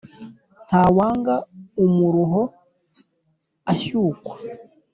[0.67, 1.35] Ntawanga
[1.85, 2.41] umuruho
[3.71, 4.35] ashyukwa.